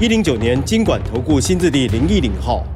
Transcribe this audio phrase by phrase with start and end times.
[0.00, 2.66] 一零九年金管投顾新字第零一零号。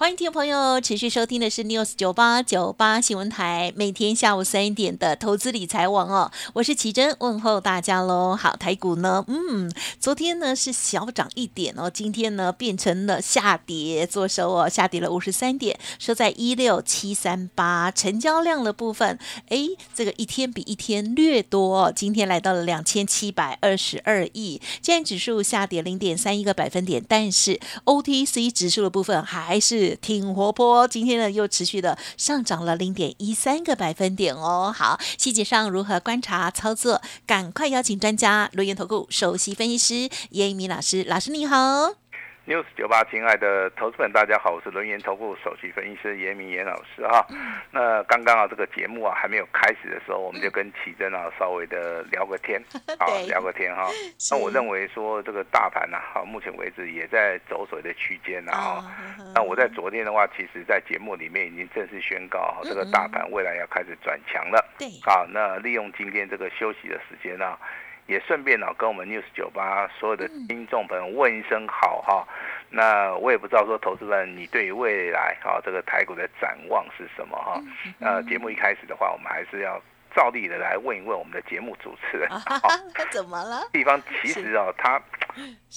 [0.00, 8.36] 欢迎听众朋友持续收听的是 News 九八九八新闻台，每天下午三点的投资理财网哦，我是奇珍，问候大家喽。
[8.36, 19.18] 好，台股呢，嗯，昨天呢是小涨一点哦，今天呢变成了下跌，做收哦，下跌了五十三点，收在一六七三八，成交量的部分，
[19.48, 29.87] 哎，这个一天比一天略多，哦今天来到了两千七百二十二亿，今天指数下跌零点三一个百分点，但是 OTC 指数的部分还是。
[29.96, 34.74] 挺活泼，今天呢又持续的上涨了零点一三个百分点哦。
[34.76, 37.00] 好，细节上如何观察操作？
[37.26, 42.07] 赶快邀请专家，罗源投顾首席分析师叶一鸣老师，老师你好。
[42.48, 47.22] News 九八，亲爱的投资们，大家好，我是轮研投顾首席分析师严明严老师哈。
[47.70, 52.58] 那刚刚啊，这个节目啊还没有开始的时候，我们就跟奇珍啊稍微的聊个天，
[52.98, 53.86] 啊聊个天哈。
[54.32, 58.82] 那我认为说这个大盘呐，好，目前为止也在走水的区间呐哈。
[59.34, 64.64] 那我在昨天的话，其实在节目里面已经正式宣告，这个大盘未来要开始转强了。
[64.78, 64.88] 对。
[65.02, 67.58] 好，那利用今天这个休息的时间呢。
[68.08, 72.26] 也顺便呢，跟我们 News 九八所有的听众朋友问一声好哈。
[72.70, 77.62] 那我也不知道说，投资人你对于未来哈这个台股的展望是什么哈？
[77.98, 79.80] 那节目一开始的话，我们还是要
[80.18, 82.28] 照例的来问一问我们的节目主持人。
[82.92, 83.62] 他 怎么了？
[83.72, 84.94] 地方其实哦，他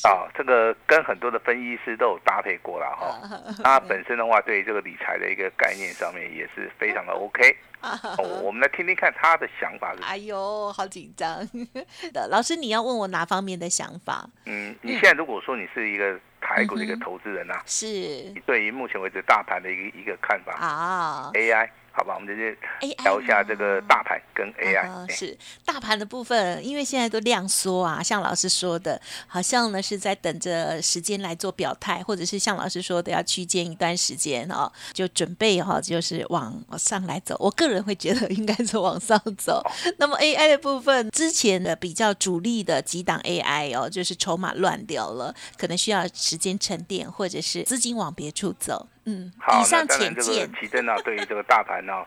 [0.04, 3.22] 啊，这个跟很多的分析师都有搭配过了哈。
[3.64, 7.56] 他本身的话，对这个理财的一个概念上面也是非常的 OK。
[7.82, 10.02] 哦，我们来听听看他的想法是。
[10.02, 11.48] 哎呦，好紧张！
[12.32, 14.28] 老师，你要问我哪方面的想法？
[14.48, 21.70] 嗯，你现在如果说你是一个台股的一个投资人呐，是，对于目前为止大盘的一个一个看法啊，AI。
[21.94, 22.58] 好吧，我们直接
[23.04, 25.12] 聊一下这个大盘跟 AI。
[25.12, 37.36] 是大盘的部分，因为现在都量缩啊，像老师说的，好像呢是在等着时间来做表态，或者是像老师说的要区间一段时间哦，就准备哈，就是往上来走。
[37.40, 39.62] 我个人会觉得应该是往上走。
[39.98, 48.88] 那么 AI 的部分，之前的比较主力的几档 AI 哦，就是筹码乱掉了，可能需要时间沉淀，或者是资金往别处走。
[49.06, 52.06] 嗯，好，那当然这个奇珍呢，对于这个大盘呢，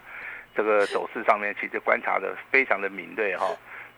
[0.55, 3.47] 这个走势上面其实观察的非常的敏锐哈。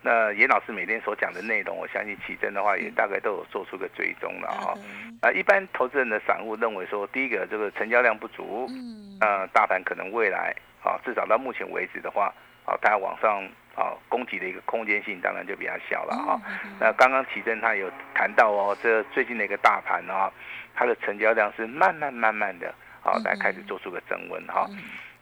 [0.02, 4.74] 那严老师每天所讲的内容，我相信奇珍的话也大概都有做出个追踪了哈。
[5.20, 10.54] 啊，一般投资人的散户认为说，第一个这个成交量不足，嗯，呃，大盘可能未来
[10.84, 12.32] 啊，至少到目前为止的话，
[12.64, 13.42] 啊，它往上
[13.74, 16.40] 啊供给的一个空间性当然就比较小了哈。
[16.78, 20.32] 那刚刚奇珍他有谈到哦，这最近的一个大盘啊，
[20.74, 22.72] 它的成交量是慢慢慢慢的。
[23.06, 24.68] 好，来开始做出个增温哈。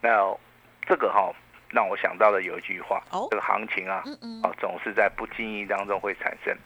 [0.01, 0.35] 那
[0.87, 1.31] 这个哈
[1.69, 4.03] 让我想到了有一句话，这个行情啊，
[4.43, 6.57] 啊总是在不经意当中会产生。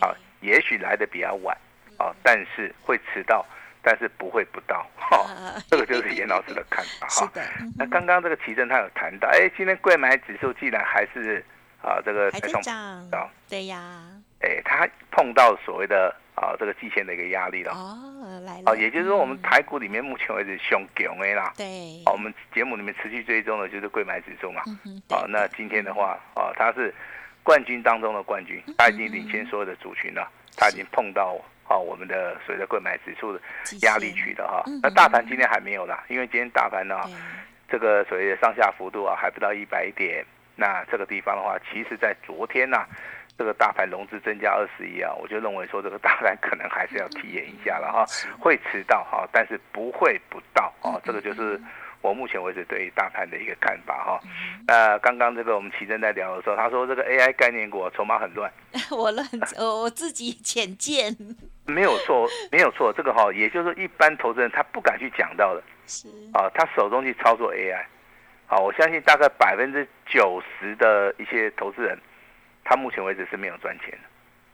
[0.00, 1.54] 啊，也许来的比较晚，
[1.98, 3.44] 啊，但是会迟到，
[3.82, 4.86] 但是不会不到。
[4.96, 5.26] 哈，
[5.68, 7.30] 这个就是严老师的看法哈。
[7.76, 11.44] 那刚刚这个奇正他有谈到，哎，今天贵买指数既然还是
[11.82, 14.02] 啊这个还在涨，对呀。
[14.42, 16.14] 哎，他碰到所谓的。
[16.34, 18.72] 啊，这个季线的一个压力了哦，来了。
[18.72, 21.52] 啊，也就是说，我们台股里面目前为止熊强的啦。
[21.58, 22.02] 对。
[22.06, 24.62] 啊，我们节目里面持续追踪的就是贵买指数嘛。
[24.86, 26.92] 嗯啊，那今天的话，啊，它是
[27.42, 30.26] 冠军当中的冠军，它已经领先所有的族群了，
[30.56, 31.38] 它已经碰到
[31.68, 33.40] 啊我们的所谓的贵买指数的
[33.82, 34.64] 压力区的哈。
[34.82, 36.98] 那大盘今天还没有啦，因为今天大盘呢，
[37.68, 40.24] 这个所谓的上下幅度啊还不到一百点。
[40.56, 42.86] 那这个地方的话，其实在昨天呢。
[43.38, 48.04] 这个大盘融资增加二十亿啊，我就认为说这个大盘可能还是要体验一下了哈，
[48.38, 51.60] 会迟到哈，但是不会不到啊，这个就是
[52.02, 54.20] 我目前为止对大盘的一个看法哈。
[54.66, 58.52] 那刚刚这个我们奇正在聊的时候，他说这个 AI 概念股筹码很乱，
[58.92, 59.26] 我乱，
[59.58, 61.16] 我我自己浅见，
[61.66, 66.06] 没有错，没有错，这个哈，也就是一般投资人他不敢去讲到的，是。
[66.32, 67.82] 啊，他手中去操作 AI，
[68.46, 71.98] 好，我相信大概百分之九十的一些投资人。
[72.64, 73.98] 他目前为止是没有赚钱的，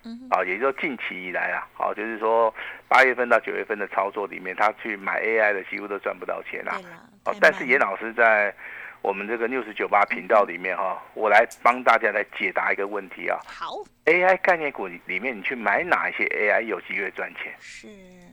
[0.04, 2.54] 嗯，啊，也就近期以来啊，好，就是说
[2.88, 6.80] 八月份到九月份的操作里面，他去买 AI 的几乎都赚不到钱啦，
[7.24, 8.54] 哦，但是严老师在
[9.00, 13.38] 我们这个六十九八频道里面哈，我来帮大家来解答一个问题啊。
[13.46, 13.76] 好
[14.06, 17.54] ，AI 概念股里面，你去买哪一些 AI 有机会赚钱？
[17.60, 17.86] 是，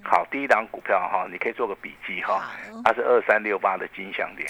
[0.04, 4.50] 好，第一档股票哈，你可以做个笔记哈好，它是二三六八的金项链，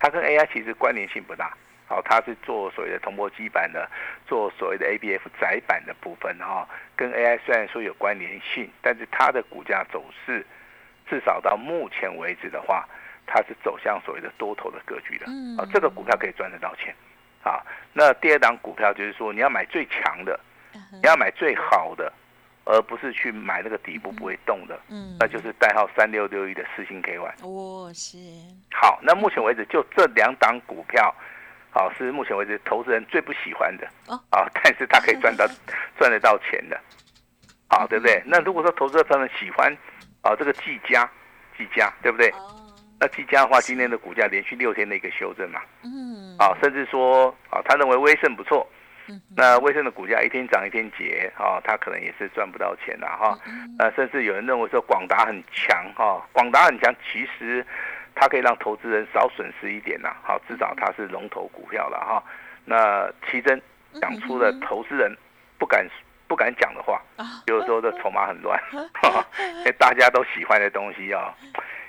[0.00, 1.56] 它跟 AI 其实关联性不大。
[1.90, 3.90] 好，它是做所谓的铜箔基板的，
[4.24, 6.64] 做所谓的 ABF 窄板的部分哈，
[6.94, 10.46] 跟 AI 虽然说有关联性，但是它的股价走势，
[11.08, 12.88] 至少到目前为止的话，
[13.26, 15.26] 它是走向所谓的多头的格局的。
[15.26, 16.94] 嗯啊，这个股票可以赚得到钱。
[17.42, 17.58] 啊，
[17.92, 20.38] 那第二档股票就是说你要买最强的，
[20.92, 22.12] 你要买最好的，
[22.66, 27.34] 而不是去买那个底部不会动的，嗯，那就是代号三六六一的四星 K Y。
[27.42, 28.16] 哦，是，
[28.70, 31.12] 好，那目前为止就这两档股票，
[31.70, 34.14] 好是目前为止投资人最不喜欢的哦。
[34.30, 35.46] 啊， 但是他可以赚到
[35.98, 36.78] 赚得到钱的，
[37.68, 38.22] 好，对不对？
[38.26, 39.72] 那如果说投资者朋友们喜欢
[40.22, 41.08] 啊这个技嘉，
[41.56, 42.28] 技嘉对不对？
[42.30, 42.56] 哦，
[42.98, 48.66] 那技嘉的话，今天的股价连续六天的一个修正嘛，嗯，啊，甚至说啊，他认为威盛不错，
[49.08, 49.20] 嗯。
[49.36, 53.38] 那威盛的股价一天涨一天跌，啊，他可能也是赚不到钱的哈。
[53.46, 57.64] 嗯那甚至有人认为说广达很强哈，广达很强，其实
[58.20, 62.22] 它可以让投资人少损失一点呐，好，至少它是龙头股票了哈。
[62.66, 63.60] 那奇珍
[63.98, 65.16] 讲出了投资人
[65.58, 65.88] 不敢
[66.28, 71.34] 不敢讲的话，啊，有时候的筹码很乱，因为 大家都喜欢的东西啊，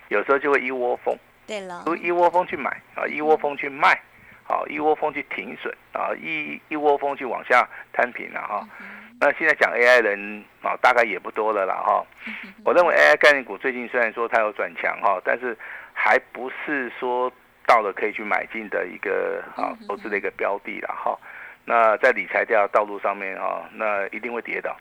[0.07, 1.13] 有时候就会一窝蜂。
[1.45, 4.01] 对了，都一窝蜂去买啊，一窝蜂去卖，
[4.45, 8.65] 好，一窝蜂去停损啊，一一窝蜂去往下摊平了哈。
[9.19, 12.03] 那现在讲 AI 人啊，大概也不多了啦哈。
[12.63, 15.55] 我认为 AI 概念股最近虽然说它有转强哈，但是
[16.03, 17.31] 还不是说
[17.67, 21.15] 到了可以去买进的一个啊投资的一个标的了哈。
[21.63, 24.75] 那在理财这条道路上面啊，那一定会跌倒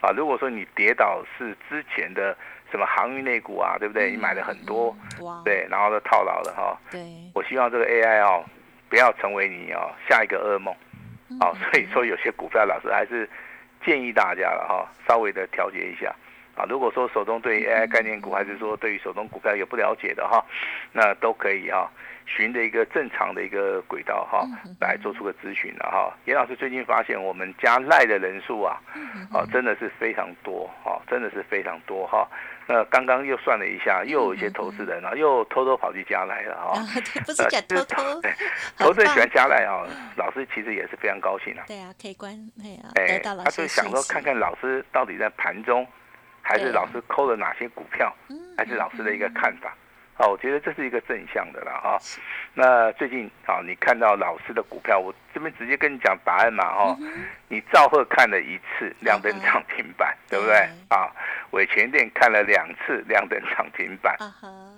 [0.00, 0.10] 啊。
[0.10, 2.36] 如果说你跌倒是之前的
[2.72, 4.10] 什么航运类股啊，对不对？
[4.10, 4.88] 你买了很多。
[5.20, 6.76] 哇，对，然后都套牢了哈。
[6.90, 7.00] 对，
[7.34, 8.44] 我希望这个 AI 哦，
[8.88, 10.74] 不要成为你哦下一个噩梦，
[11.40, 13.30] 哦，所以说有些股票老师还是
[13.86, 16.12] 建议大家了哈，稍微的调节一下
[16.56, 16.64] 啊。
[16.68, 20.44] 如果说手中对于 AI 概念股，还是说对于手中股票有不了解的哈，
[20.92, 21.88] 那都可以啊，
[22.26, 24.46] 循着一个正常的一个轨道哈，
[24.80, 26.12] 来做出个咨询了哈。
[26.24, 28.80] 严老师最近发现我们加赖的人数啊，
[29.32, 32.28] 哦，真的是非常多哈，真的是非常多哈。
[32.66, 36.80] 那刚刚又算了一下，又有一些投资人啊，又偷偷跑去加来了哈。
[36.80, 38.02] 啊，对，不是讲偷偷，
[38.78, 39.84] 投资人喜欢加来啊，
[40.16, 41.64] 老师其实也是非常高兴啊。
[41.66, 45.86] 对啊，可以关，对啊，哎得到，老他师的就想说看看老师到底在盘中，
[46.44, 49.74] 还是老师抠了哪些股票，嗯还是老师的一个看法。
[50.16, 51.98] 哦，我觉得这是一个正向的了哈。
[52.54, 56.96] 那最近啊，你看到老师的股票，我这边直接跟你讲答案嘛哈。
[57.48, 61.10] 你赵贺看了一次亮灯涨停板，对不对对啊？
[61.50, 64.16] 伟全店看了两次亮灯涨停板。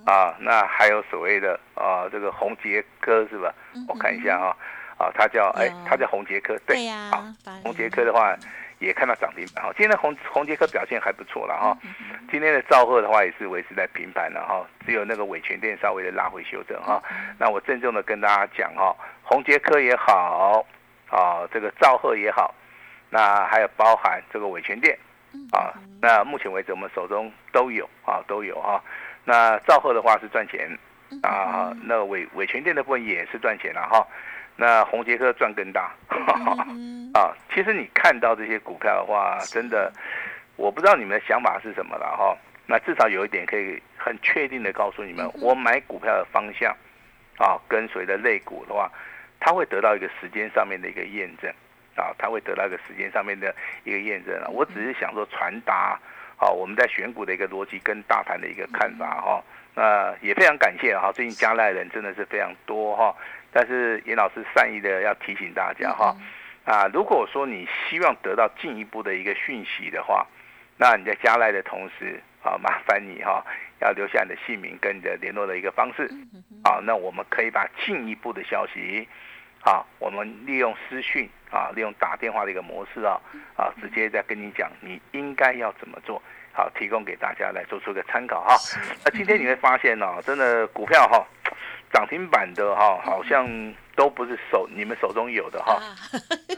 [0.07, 3.53] 啊那还有所谓的啊，这个红杰科是吧？
[3.89, 4.57] 我看一下啊，
[4.97, 8.35] 啊，它叫哎嗯有，它叫红杰科，对呀好，把红杰科的话
[8.79, 11.95] 也看到涨停板哈，今天的红红杰科表现还不错了哈，嗯
[12.31, 17.35] 今天的兆赫的话也是维持在平盘了哈，只有那个伟全店稍微的拉回修正哈，嗯。
[17.39, 20.67] 那我郑重的跟大家讲哈，红杰科也好，
[21.09, 22.55] 啊，这个兆赫也好，
[23.11, 24.99] 那还有包含这个伟全店。
[25.33, 28.83] 嗯啊，那目前为止我们手中都有啊，都有哈、
[29.25, 30.67] 那兆赫的话是赚钱
[31.11, 34.07] 嗯啊，那伟伟全店的部分也是赚钱了哈、
[34.57, 35.93] 那红杰克赚更大
[36.71, 37.33] 嗯 啊。
[37.55, 39.93] 其实你看到这些股票的话，真的，
[40.57, 46.75] 我不知道你们的想法是什么了哈、那至少有一点可以很确定的告诉你们，我买股票的方向
[47.39, 48.91] 啊，跟随的类股的话，
[49.39, 51.53] 它会得到一个时间上面的一个验证。
[51.97, 53.55] 啊，它会得到一个时间上面的
[53.85, 54.49] 一个验证啊。
[54.51, 55.99] 我只是想说传达
[56.37, 59.43] 啊，我们在选股的一个逻辑跟大盘的一个看法哈、
[59.75, 63.17] 那也非常感谢哈、最近加赖人真的是非常多哈、
[63.57, 66.15] 但是严老师善意的要提醒大家哈、
[66.67, 70.27] 啊，如果说你希望得到进一步的一个讯息的话，
[70.77, 73.43] 那你在加赖的同时啊，麻烦你哈、
[73.81, 76.07] 要留下你的姓名跟你的联络的一个方式
[76.65, 79.09] 啊，那我们可以把进一步的消息。
[79.65, 83.19] 啊，我们利用私讯啊，利用打电话的一个模式啊，
[83.57, 86.23] 啊，直接再跟你讲你应该要怎么做，
[86.53, 88.55] 好，提供给大家来做出个参考哈。
[89.03, 91.27] 那今天你会发现哦，真的股票哈，
[91.93, 93.47] 涨停板的哈，好像
[93.95, 95.75] 都不是手你们手中有的哈。
[95.75, 95.97] 啊，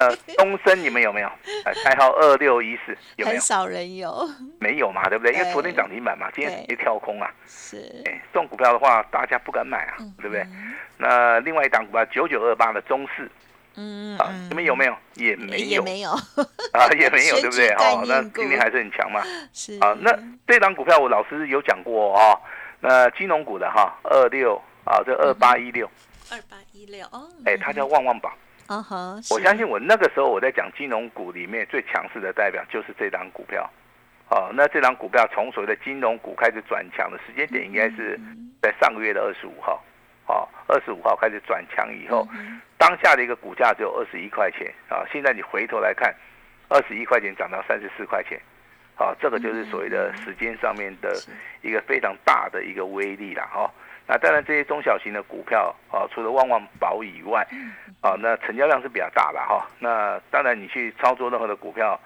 [0.01, 1.29] 呃，东升你们有没有？
[1.65, 3.39] 呃，代号二六一四有没有？
[3.39, 5.33] 很少人有，没有嘛，对不对？
[5.35, 7.31] 因为昨天涨停板嘛，今天直接跳空啊。
[7.47, 10.47] 是，哎，这种股票的话，大家不敢买啊，对不对？
[10.97, 13.31] 那另外一档股票九九二八的中市。
[13.81, 14.97] 嗯啊，你们有没有？
[15.15, 17.69] 也没有也没有，啊，也没有， 对不对？
[17.69, 19.23] 选举概哦，那今天还是很强嘛。
[19.53, 20.13] 是啊，那
[20.49, 22.37] 这档股票我老师有讲过哦。
[22.81, 25.87] 那金融股的哈，二六啊，这二八一六
[26.31, 28.33] 二八一六哦，哎，它叫旺旺宝。
[28.67, 33.69] 啊哈，我相信我那个时候我在讲金融股里面最强势的代表就是这张股票。
[34.31, 38.19] 哦，那这张股票从所谓的金融股开始转强的时间点，应该是
[38.63, 39.83] 在上个月的二十五号。
[40.27, 42.27] 哦，二十五号开始转强以后，
[42.77, 45.05] 当下的一个股价只有二十一块钱啊。
[45.11, 46.15] 现在你回头来看，
[46.69, 48.39] 二十一块钱涨到三十四块钱，
[48.97, 51.19] 啊，这个就是所谓的时间上面的
[51.63, 53.71] 一个非常大的一个威力了哈。
[54.09, 57.47] 那当然这些中小型的股票啊，除了旺旺宝以外，
[58.01, 59.65] 啊，那成交量是比较大的哈。
[59.79, 62.01] 那当然你去操作任何的股票。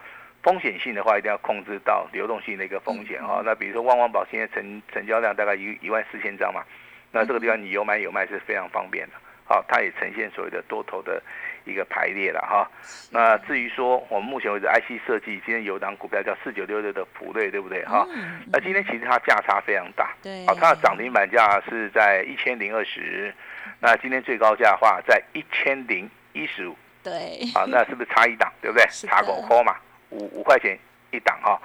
[0.44, 3.40] 风险性的话，一定要控制到流动性的一个风险啊。
[3.44, 6.64] 那比如说旺旺宝现在成成交量大概一一万四千张嘛，
[7.12, 9.12] 那这个地方你有买有卖是非常方便的。
[9.44, 11.22] 好，它也呈现所谓的多头的
[11.64, 12.68] 一个排列了哈。
[13.10, 18.06] 那至于说我们目前为止 IC 设计今天有档股票叫四九六六的普瑞，对不对哈？
[18.52, 23.34] 那今天其实它价差非常大，对，好，它的涨停板价是在一千零二十，
[23.80, 28.86] 那今天最高价的话在一千零一十五，对，啊，那是不是差一档，对不对？
[28.90, 29.76] 差狗科嘛。
[30.10, 30.78] 五五块钱
[31.10, 31.58] 一档哈，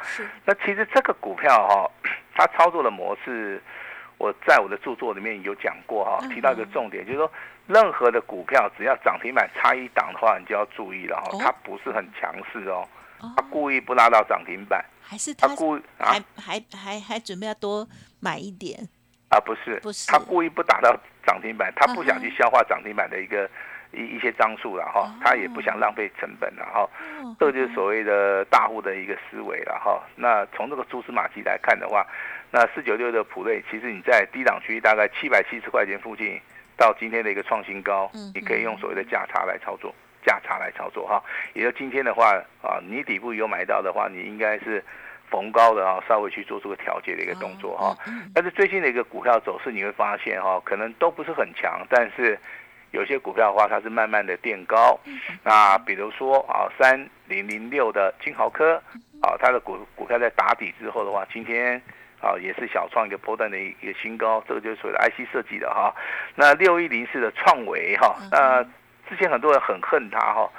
[0.46, 1.92] 那其实这个股票哈，
[2.34, 3.62] 它操作的模式，
[4.18, 7.32] 我在我的著作里面有讲过哈，提到一个重点，就是说
[7.68, 12.88] 任何的股票只要涨停板差一档的话，你就要注意了哈，它不是很强势哦，
[13.36, 17.88] 它故意不拉到涨停板，还是他故意还还还还准备要多
[18.20, 18.80] 买一点？
[19.30, 19.40] 啊？
[19.40, 20.96] 不是，不是，他故意不打到
[21.26, 23.50] 涨停板，他不想去消化涨停板的一个。
[23.94, 26.86] 一一些张数了哈，他也不想浪费成本了哈，
[27.40, 30.04] 这就是所谓的大户的一个思维了哈。
[30.18, 32.06] 那从这个蛛丝马迹来看的话，
[32.58, 36.42] 那四九六的普瑞，其实你在低档区大概七百七十块钱附近，
[36.76, 39.94] 到今天的一个创新高，你可以用所谓的价差来操作，
[40.26, 41.24] 价差来操作哈。
[41.54, 42.34] 也就今天的话
[42.64, 44.84] 啊，你底部有买到的话，你应该是
[45.30, 47.96] 逢高的啊，稍微去做出个调节的一个动作哈。
[48.34, 52.40] 但是最近的一个股票走势，你会发现哈，可能都不是很强，但是。
[52.92, 54.98] 有些股票的话，它是慢慢的垫高，
[55.44, 56.98] 那比如说啊，三
[57.28, 58.82] 零零六的金豪科，
[59.22, 61.80] 啊，它的股股票在打底之后的话，今天
[62.22, 65.94] 啊也是小创一个波段的一个新高，这个就是所谓的 IC 设计的哈。
[66.36, 68.64] 那六一零四的创维哈，那
[69.10, 70.50] 之前很多人很恨它哈，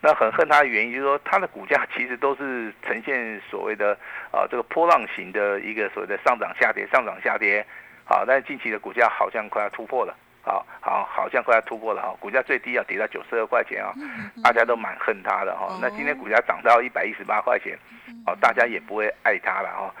[0.00, 3.96] 那很恨它的原因就是说它的股价其实都是呈现所谓的
[4.30, 7.64] 啊这个波浪型的一个所谓的上涨下跌上涨下跌，
[8.04, 10.16] 好，但是近期的股价好像快要突破了。
[10.48, 13.92] 好好，好像快要突破了哈，股价最低要跌到九十二块钱啊，
[14.44, 15.76] 大家都蛮恨它的哈。
[15.82, 17.76] 那今天股价涨到一百一十八块钱，
[18.24, 19.92] 哦，大家也不会爱它了哈。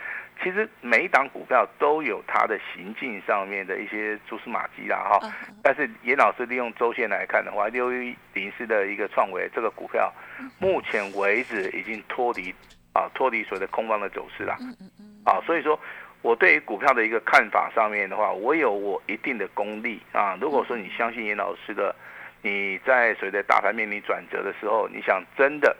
[0.42, 5.30] 其实每一档股票都有它的行进上面的一些蛛丝马迹啦哈。
[5.62, 10.12] 但是严老师利用周线来看的话，六一零四的一个创维这个股票，
[10.58, 12.54] 目前为止已经脱离
[12.92, 14.56] 啊脱离所谓的空方的走势了。
[15.24, 15.78] 啊，所以说。
[16.22, 20.36] 我对于股票的一个看法上面的话，我有我一定的功力啊。
[20.40, 21.94] 如果说你相信严老师的，
[22.42, 25.76] 你在随着大盘面临转折的时候，你想真的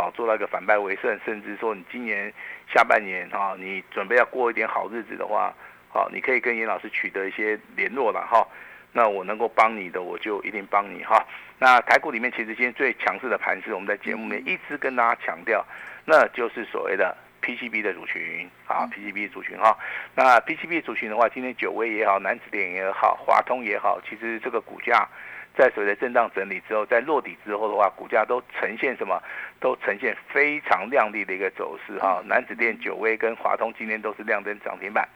[0.00, 2.32] 好做到一个反败为胜，甚至说你今年
[2.72, 5.52] 下半年啊，你准备要过一点好日子的话，
[5.88, 8.46] 好，你可以跟严老师取得一些联络了哈。
[8.92, 11.24] 那我能够帮你的，我就一定帮你哈。
[11.58, 15.64] 那台股里面其实今天最强势的盘势，我们在节目里面一直跟大家强调，
[16.04, 17.16] 那就是所谓的。
[17.40, 19.74] PCB 的族群啊，PCB 族群哈，
[20.16, 25.08] 那 PCB 族群的话，今天九威也好，南子电也好，华通也好，其实这个股价
[25.58, 29.20] 在所谓的震荡整理之后，在落底之后的话，股价都呈现什么？
[29.58, 32.22] 都呈现非常亮丽的一个走势哈。
[32.24, 35.08] 南子电、九威跟华通今天都是亮灯涨停板。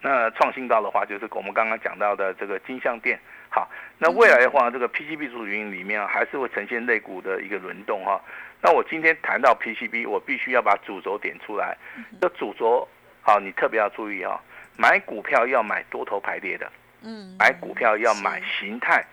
[0.00, 3.18] 那创新高的话，就是我们刚刚讲到的这个金相电。
[3.50, 8.20] 好，那未来的话，这个 PCB 族群里面还是会呈现类股的一个轮动哈。
[8.62, 11.76] 那我今天谈到 PCB，我必须要把主轴点出来。
[12.20, 12.86] 这主轴，
[13.22, 14.40] 好，你特别要注意啊，
[14.76, 16.70] 买股票要买多头排列的，
[17.02, 19.04] 嗯，买股票要买形态，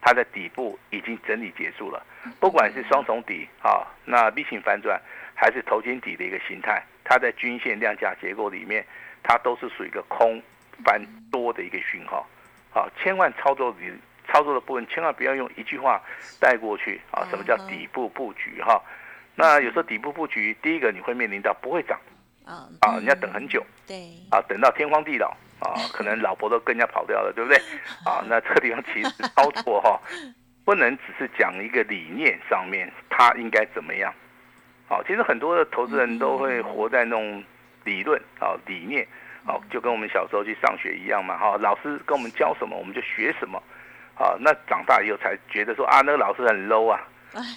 [0.00, 2.04] 它的底部已经整理结束了，
[2.40, 5.00] 不管是双重底，啊，那 V 型反转，
[5.34, 8.84] 还是头肩底的一个形态，它在均线量价结构里面，
[9.22, 10.42] 它都是属于一个空
[10.84, 11.00] 翻
[11.30, 12.26] 多的一个讯号，
[12.70, 13.92] 好，千万操作你。
[14.30, 16.02] 操作的部分千万不要用一句话
[16.38, 17.24] 带过去啊！
[17.30, 18.78] 什么叫底部布局哈？
[19.34, 21.98] 那有时候底部布局，第一个你会面临到不会涨
[22.44, 22.98] 啊啊！
[23.00, 23.96] 你要等很久，对
[24.30, 27.58] 啊，等到天荒地老啊，可能 老婆都跟人家跑掉了，对不对？
[28.04, 30.00] 啊，那这个地方其实操作哈，
[30.64, 34.12] 不能只是讲一个理念上面他应该怎么样。
[34.88, 37.42] 好，其实很多的投资人都会活在那种
[37.84, 39.06] 理论啊理念
[39.46, 43.62] 啊，就跟我们小时候去上学一样嘛哈，老师跟我们教什么我们就学什么。
[44.18, 47.00] 啊，那长大以后才觉得说啊，那个老师很 low 啊，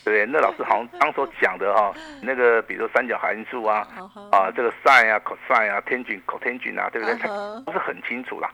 [0.03, 3.87] 对那老师好像当初讲的哈，那个比如三角函数啊，
[4.31, 7.15] 啊这个 sin 啊 cos 啊，天均 cotangent 啊，对不对？
[7.65, 8.49] 不 是很清楚啦。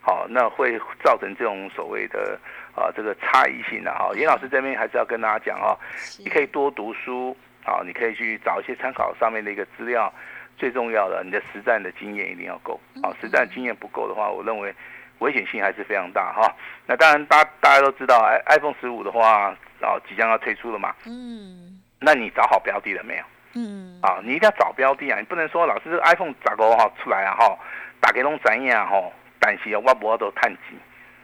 [0.00, 2.38] 好，那会造成这种所谓的
[2.74, 4.10] 啊这个差异性的哈。
[4.14, 5.76] 严老师这边还是要跟大家讲哈，
[6.18, 10.12] 你可以多读书，好，你可以去找一些参考上面的一个资料。
[10.58, 14.74] 最重要的，你的实战的经验一定要够，好，实战经验不够的话，我认为
[15.18, 16.54] 危险性还是非常大哈。
[16.86, 23.24] 那当然，大大家都知道，i iPhone 十五的话，啊，即将要推出了嘛，嗯，那你找好标的了没有？
[23.54, 27.58] 嗯，啊，你一定要找标的啊，你不能说老师这个 iPhone 咋个哈出来啊哈，
[28.00, 29.02] 打给弄怎样哈，
[29.40, 30.76] 但是我不都探底，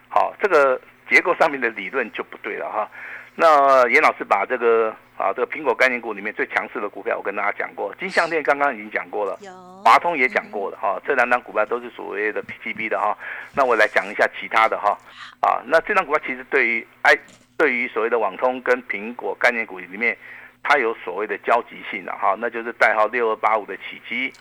[0.08, 0.80] 好，这个
[1.11, 2.88] 结构上面的理论就不对了哈。
[3.34, 9.38] 那严老师把这个啊，这个苹果概念股里面最强势的股票，我跟大家讲过，金项链刚刚已经讲过了，
[9.84, 13.16] 华通也讲过了哈，这两档股票都是所谓的 PGB 的哈。
[13.54, 14.98] 那我来讲一下其他的哈，
[15.40, 17.16] 啊，那这档股票其实对于 I
[17.56, 20.18] 对于所谓的网通跟苹果概念股里面。
[20.64, 24.32] 它有所谓的交集性的哈，那就是代号六二八五的起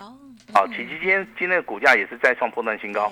[0.53, 3.11] 啊，起基今天今天的股价也是再创破断新高，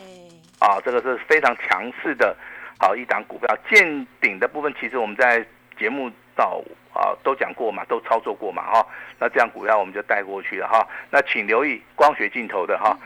[0.59, 2.37] 啊，这个是非常强势的，
[2.77, 5.43] 好一档股票见顶的部分，其实我们在
[5.75, 8.87] 节目到啊都讲过嘛，都操作过嘛哈，
[9.19, 12.97] 那这样股票我们就带过去了哈，那请留意光学镜头的哈，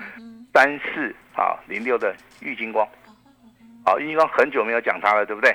[0.53, 2.87] 三四啊零六的玉金光，
[3.85, 5.49] 啊玉金光很久没有讲它了，对不对？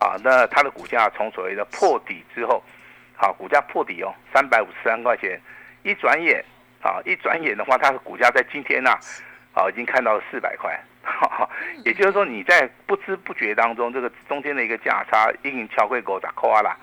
[0.00, 2.62] 啊，那它的股价从所谓的破底之后。
[3.20, 5.40] 好，股价破底哦，三百五十三块钱，
[5.82, 6.40] 一转眼，
[6.80, 8.90] 啊，一转眼的话，它的股价在今天呐，
[9.52, 10.80] 啊，已经看到了四百块，
[11.84, 16.76] 也就是说，你在不知不觉当中，这个中间的一个价差已经超过狗打扣啊啦。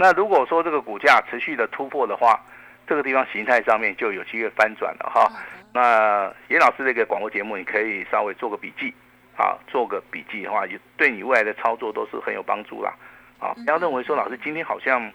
[0.00, 2.40] 那如果说这个股价持续的突破的话，
[2.86, 5.30] 这个地方形态上面就有机会翻转了哈。
[5.74, 8.94] 那严老师这个广播节目，你可以稍微做个笔记，
[9.36, 12.94] 啊，做个笔记的话，就对你未来的操作都是很有帮助啦。
[13.38, 15.12] 啊，不要认为说老师今天好像。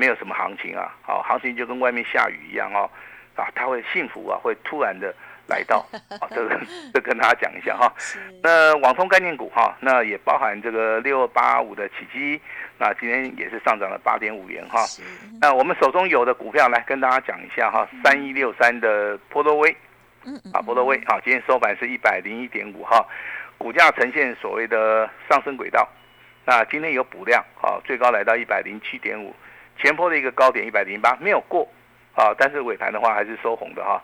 [0.00, 2.88] 没有什么行情啊，好，行情就跟外面下雨一样哦，
[3.34, 5.12] 啊，他会幸福啊，会突然的
[5.48, 5.84] 来到，
[6.20, 6.60] 啊，这个
[6.94, 7.92] 这跟大家讲一下哈。
[8.40, 12.40] 那网通概念股哈，那也包含这个六二八五的起基，
[12.78, 14.84] 那今天也是上涨了八点五元哈。
[15.40, 19.76] 那我们手中有的股票来跟大家讲一下哈，三一六三的波多威，
[20.24, 23.04] 嗯，啊，波多威，好，今天收盘是一百零一点五哈，
[23.58, 25.88] 股价呈现所谓的上升轨道，
[26.44, 29.34] 那今天有补量，好，最高来到一百零七点五。
[29.80, 31.68] 前坡的一个高点一百零八没有过，
[32.14, 34.02] 啊，但是尾盘的话还是收红的哈，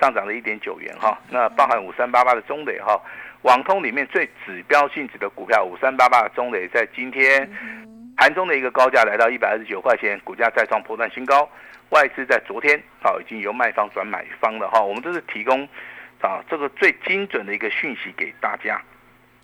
[0.00, 1.18] 上涨了一点九元哈。
[1.28, 2.98] 那包含五三八八的中磊哈，
[3.42, 7.46] 网通里面最指标性质的股票五三八八的中磊，在今天
[8.16, 11.48] 盘中的一个高价来到一百二十九块钱，股价再创破断新高。
[11.90, 15.62] 外资在昨天啊已经由卖方转买方了哈，我们都是提供
[16.20, 18.80] 啊这个最精准的一个讯息给大家。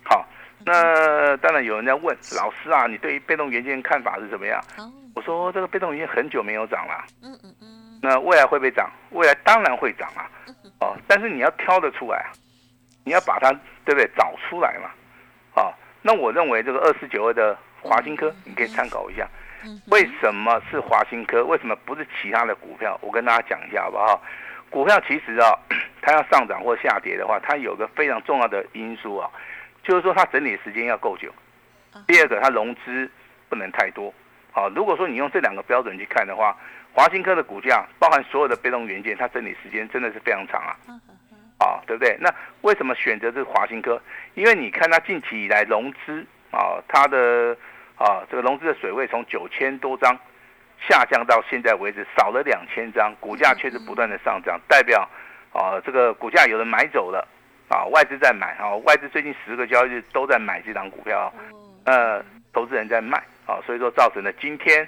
[0.03, 0.27] 好，
[0.65, 4.59] 那当然有人在问老师啊，你对于被动元件看法是怎么样？
[5.13, 8.89] 我说这个被动元件很久没有涨了，嗯嗯嗯，那未来会不会涨？
[9.11, 10.25] 未来当然会涨啊，
[10.79, 12.31] 哦，但是你要挑得出来啊，
[13.03, 13.51] 你要把它
[13.85, 14.09] 对不对？
[14.15, 14.89] 找出来嘛，
[15.61, 19.27] 啊，那我认为这个二四九二的华新科你可以参考一下，
[19.91, 21.43] 为什么是华新科？
[21.45, 22.97] 为什么不是其他的股票？
[23.01, 24.21] 我跟大家讲一下好不好？
[24.69, 25.57] 股票其实啊，
[26.01, 29.29] 它要上涨或下跌的话，它有个非常重要的因素啊，
[29.83, 31.33] 就是说它整理时间要够久，
[32.05, 33.09] 第二个它融资
[33.49, 34.13] 不能太多。
[34.51, 36.55] 好，如果说你用这两个标准去看的话，
[36.93, 40.75] 华新科的股价包含所有的被动元件，它整理时间真的是非常长啊，
[41.59, 42.17] 啊，对不对？
[42.19, 44.01] 那为什么选择这个华新科？
[44.33, 47.55] 因为你看它近期以来融资啊，它的
[47.99, 50.17] 啊这个融资的水位从九千多张
[50.87, 55.07] 下降到现在为止少了两千张，股价却是不断的上涨，代表
[55.53, 57.27] 啊这个股价有人买走了
[57.67, 61.31] 啊，外资在买啊，外资最近十个交易日都在买这档股票，
[61.85, 63.21] 呃，投资人在卖。
[63.49, 64.87] 啊，所以说造成了今天，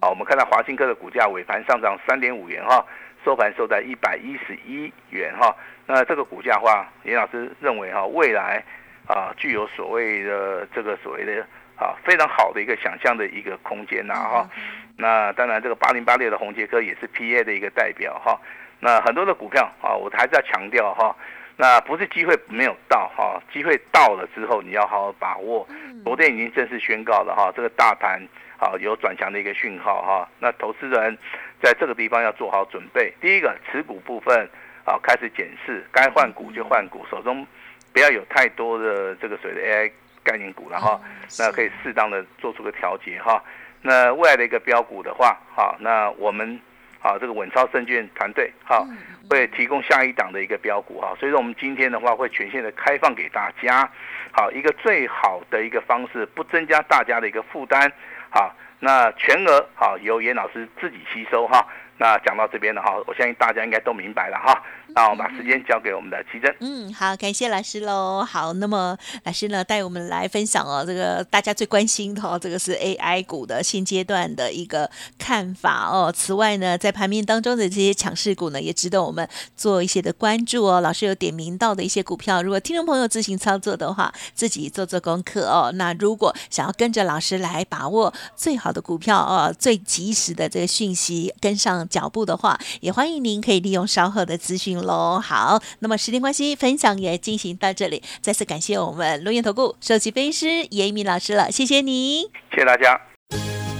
[0.00, 2.84] 啊，我们看到华兴科的股价尾盘上涨三点五元哈，
[3.24, 5.54] 收盘收在一百一十一元哈。
[5.86, 8.60] 那这个股价话，严老师认为哈，未来
[9.06, 11.46] 啊具有所谓的这个所谓的
[11.80, 14.48] 啊非常好的一个想象的一个空间呐哈。
[14.96, 18.38] 那当然，这个八零八六的红杰科也是 P A 的一个代表哈。
[18.80, 21.16] 那很多的股票啊，我还是要强调哈。
[21.56, 25.66] 那不是机会没有到哈，机会到了之后你要好好把握。
[26.04, 28.20] 昨天已经正式宣告了哈，这个大盘
[28.58, 30.28] 啊有转强的一个讯号哈。
[30.38, 31.16] 那投资人
[31.62, 33.12] 在这个地方要做好准备。
[33.20, 34.48] 第一个持股部分
[34.84, 37.46] 啊开始检视，该换股就换股，手中
[37.92, 41.00] 不要有太多的这个所谓的 AI 概念股了哈。
[41.38, 43.42] 那可以适当的做出个调节哈。
[43.82, 46.60] 那未来的一个标股的话，哈，那我们。
[47.02, 48.86] 啊，这个稳超证券团队好，
[49.30, 53.90] 会提供下一档的一个标股哈，所以说我们今天的话会全线的开放给大家，
[54.32, 57.90] 好，一个最好的一个方式，不增加大家的一个负担，
[58.28, 64.62] 好，那全额好由严老师自己吸收哈，那讲到这边了哈，我相信大家应该都明白了哈，
[64.94, 66.54] 那我把时间交给我们的奇珍。
[66.60, 68.24] 嗯，好，感谢老师喽。
[68.24, 76.12] 好，那么老师呢带我们来分享哦，这个大家最关心的哦，这个是 AI 股的现阶段的一个看法哦。
[76.14, 80.80] 此外呢，在盘面当中的这些强势股呢，也值得我们做一些的关注哦。
[80.80, 85.70] 老师有点名到的一些股票，如果听众朋友自行操作的话，自己做做功课哦。
[85.74, 95.20] 那如果想要跟着老师来把握最好的股票哦，最及时的这个讯息跟上脚步的话，也欢迎您可以利用稍后的资讯喽。
[95.20, 102.22] 好，那么时间关系，分享也进行到这里，再次感谢我们龙岩投顾首席分析师严一鸣老师了，谢谢你。
[102.50, 103.00] 谢谢大家。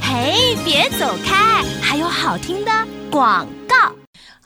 [0.02, 2.70] 嘿，别走开，还有好听的
[3.10, 3.99] 广告。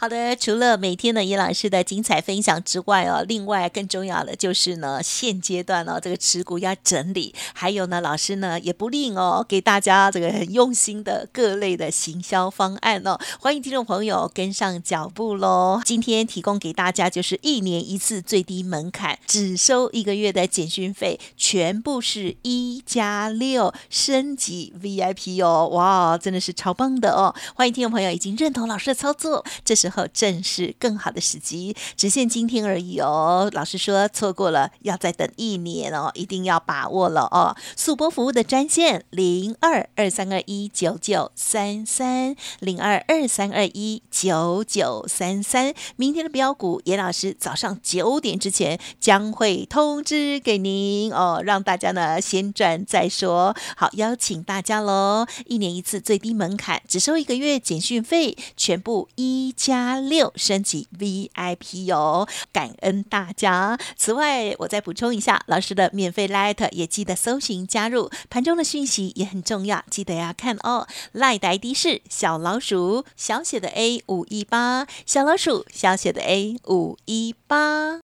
[0.05, 15.81] 好的，除了每天的叶老师的精彩分享之外哦，另外更重要的就是呢，现阶段呢这个持股要整理，还有呢老师呢也不吝哦给大家这个很用心的各类的行销方案哦，欢迎听众朋友跟上脚步喽。
[15.87, 27.35] 今天提供给大家就是一年一次最低门槛，只收一个月的简讯费，全部是一加六升级 VIP 哦，哇，真的是超棒的哦！
[27.55, 29.94] 欢迎听众朋友已经认同老师的操作，这时候。
[29.95, 33.49] 后正是更好的时机，只限今天而已哦。
[33.53, 37.57] 老师说错过了要再等一年哦，一定要把握了哦。
[37.77, 45.73] 速播服务的专线零二二三二一九九三三零二二三二一九九三三。
[45.97, 53.55] 明天的标股，严老师早上九点之前将会通知给您哦，让大家呢先赚再说。
[53.77, 59.84] 好，邀请大家喽，一年一次最低门槛，只收一个月简讯费，全部一加。
[59.85, 63.79] 八六升级 VIP 哟，感恩大家。
[63.99, 70.89] 此外，我再补充一下，老师的免费 Light 也记得搜寻加入，盘中的讯息也很重要，记得要看哦。
[71.13, 78.04] Light ID 是小老鼠小写的 A 五一八，小老鼠小写的 A 五一八。